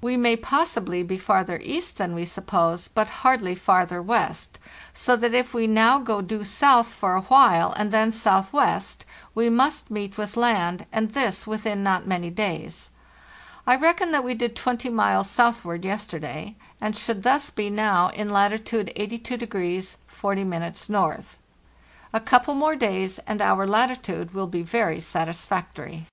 We 0.00 0.16
may 0.16 0.36
possibly 0.36 1.02
be 1.02 1.18
farther 1.18 1.58
east 1.60 1.96
than 1.96 2.14
we 2.14 2.26
suppose, 2.26 2.86
but 2.86 3.10
hardly 3.24 3.56
farther 3.56 4.00
west, 4.00 4.60
so 4.92 5.16
that 5.16 5.34
if 5.34 5.52
we 5.52 5.66
now 5.66 5.98
go 5.98 6.20
due 6.20 6.44
south 6.44 6.92
for 6.94 7.16
a 7.16 7.22
while, 7.22 7.72
and 7.72 7.90
then 7.90 8.12
southwest, 8.12 9.04
we 9.34 9.50
must 9.50 9.90
meet 9.90 10.16
with 10.16 10.36
land, 10.36 10.86
and 10.92 11.10
this 11.10 11.44
within 11.44 11.82
not 11.82 12.06
many 12.06 12.30
days. 12.30 12.90
I 13.66 13.74
reckon 13.74 14.12
that 14.12 14.22
we 14.22 14.34
did 14.34 14.54
20 14.54 14.90
miles 14.90 15.28
southward 15.28 15.84
yesterday, 15.84 16.54
and 16.80 16.96
should 16.96 17.24
thus 17.24 17.50
be 17.50 17.68
now 17.68 18.10
in 18.10 18.30
A 18.30 18.32
HARD 18.32 18.60
STRUGGLE 18.60 18.64
225 18.92 19.10
latitude 19.10 19.90
82° 19.90 19.96
40 20.06 20.40
N. 20.40 21.24
A 22.12 22.20
couple 22.20 22.54
more 22.54 22.76
days, 22.76 23.18
and 23.26 23.42
our 23.42 23.66
lati 23.66 24.00
tude 24.00 24.34
will 24.34 24.46
be 24.46 24.62
very 24.62 25.00
satisfactory. 25.00 26.06